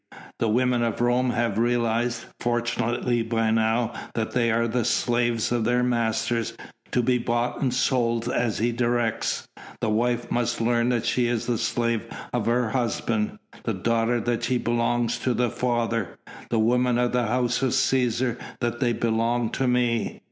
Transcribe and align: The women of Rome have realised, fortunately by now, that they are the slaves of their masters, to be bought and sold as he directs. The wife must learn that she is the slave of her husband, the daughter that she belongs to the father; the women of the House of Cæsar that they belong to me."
The 0.39 0.49
women 0.49 0.81
of 0.81 0.99
Rome 0.99 1.29
have 1.29 1.59
realised, 1.59 2.25
fortunately 2.39 3.21
by 3.21 3.51
now, 3.51 3.93
that 4.15 4.31
they 4.31 4.49
are 4.49 4.67
the 4.67 4.83
slaves 4.83 5.51
of 5.51 5.63
their 5.63 5.83
masters, 5.83 6.57
to 6.89 7.03
be 7.03 7.19
bought 7.19 7.61
and 7.61 7.71
sold 7.71 8.27
as 8.27 8.57
he 8.57 8.71
directs. 8.71 9.47
The 9.79 9.91
wife 9.91 10.31
must 10.31 10.59
learn 10.59 10.89
that 10.89 11.05
she 11.05 11.27
is 11.27 11.45
the 11.45 11.59
slave 11.59 12.01
of 12.33 12.47
her 12.47 12.71
husband, 12.71 13.37
the 13.61 13.75
daughter 13.75 14.19
that 14.19 14.43
she 14.43 14.57
belongs 14.57 15.19
to 15.19 15.35
the 15.35 15.51
father; 15.51 16.17
the 16.49 16.57
women 16.57 16.97
of 16.97 17.11
the 17.11 17.27
House 17.27 17.61
of 17.61 17.69
Cæsar 17.73 18.39
that 18.59 18.79
they 18.79 18.93
belong 18.93 19.51
to 19.51 19.67
me." 19.67 20.19